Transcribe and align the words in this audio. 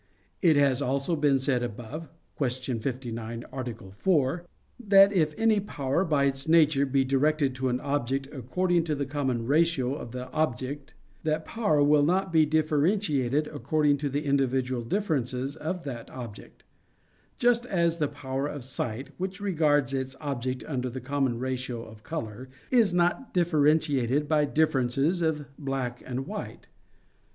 It 0.41 0.55
has 0.55 0.81
also 0.81 1.15
been 1.15 1.37
said 1.37 1.61
above 1.61 2.09
(Q. 2.35 2.79
59, 2.79 3.45
A. 3.53 3.73
4) 3.93 4.45
that 4.87 5.13
if 5.13 5.35
any 5.37 5.59
power 5.59 6.03
by 6.03 6.23
its 6.23 6.47
nature 6.47 6.87
be 6.87 7.05
directed 7.05 7.53
to 7.53 7.69
an 7.69 7.79
object 7.81 8.27
according 8.31 8.83
to 8.85 8.95
the 8.95 9.05
common 9.05 9.45
ratio 9.45 9.93
of 9.93 10.09
the 10.09 10.27
object, 10.31 10.95
that 11.21 11.45
power 11.45 11.83
will 11.83 12.01
not 12.01 12.33
be 12.33 12.47
differentiated 12.47 13.45
according 13.45 13.97
to 13.97 14.09
the 14.09 14.25
individual 14.25 14.81
differences 14.83 15.55
of 15.55 15.83
that 15.83 16.09
object: 16.09 16.63
just 17.37 17.67
as 17.67 17.99
the 17.99 18.07
power 18.07 18.47
of 18.47 18.63
sight, 18.63 19.09
which 19.19 19.39
regards 19.39 19.93
its 19.93 20.15
object 20.19 20.63
under 20.67 20.89
the 20.89 20.99
common 20.99 21.37
ratio 21.37 21.83
of 21.83 22.01
color, 22.03 22.49
is 22.71 22.91
not 22.91 23.35
differentiated 23.35 24.27
by 24.27 24.45
differences 24.45 25.21
of 25.21 25.45
black 25.59 26.01
and 26.07 26.25
white. 26.25 26.69